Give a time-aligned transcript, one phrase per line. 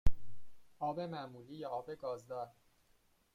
[0.79, 2.49] آب معمولی یا آب گازدار؟